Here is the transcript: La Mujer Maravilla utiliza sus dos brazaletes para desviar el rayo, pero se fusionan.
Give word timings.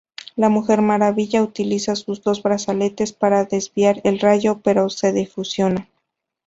La 0.35 0.49
Mujer 0.49 0.81
Maravilla 0.81 1.43
utiliza 1.43 1.95
sus 1.95 2.23
dos 2.23 2.41
brazaletes 2.41 3.13
para 3.13 3.45
desviar 3.45 4.01
el 4.03 4.19
rayo, 4.19 4.59
pero 4.63 4.89
se 4.89 5.27
fusionan. 5.27 5.89